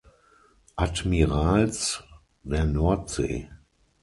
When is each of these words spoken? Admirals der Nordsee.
Admirals 0.79 2.03
der 2.41 2.65
Nordsee. 2.65 3.51